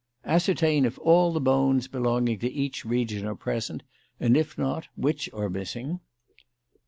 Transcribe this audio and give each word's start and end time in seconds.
Ascertain 0.25 0.83
if 0.85 0.97
all 0.97 1.31
the 1.31 1.39
bones 1.39 1.87
belonging 1.87 2.39
to 2.39 2.49
each 2.51 2.83
region 2.83 3.27
are 3.27 3.35
present, 3.35 3.83
and 4.19 4.35
if 4.35 4.57
not, 4.57 4.87
which 4.95 5.29
are 5.31 5.47
missing. 5.47 5.99